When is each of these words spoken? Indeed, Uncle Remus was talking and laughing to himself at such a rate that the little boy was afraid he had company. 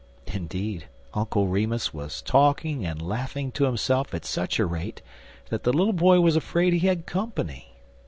Indeed, 0.25 0.87
Uncle 1.13 1.45
Remus 1.47 1.93
was 1.93 2.23
talking 2.23 2.83
and 2.87 2.99
laughing 2.99 3.51
to 3.51 3.65
himself 3.65 4.15
at 4.15 4.25
such 4.25 4.57
a 4.57 4.65
rate 4.65 5.03
that 5.51 5.61
the 5.61 5.71
little 5.71 5.93
boy 5.93 6.19
was 6.21 6.35
afraid 6.35 6.73
he 6.73 6.87
had 6.87 7.05
company. 7.05 7.75